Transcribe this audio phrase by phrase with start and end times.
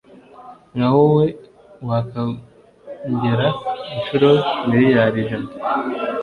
[0.75, 1.25] nka wowe
[1.87, 3.47] wakongera
[3.93, 4.29] inshuro
[4.69, 5.49] miriyari ijana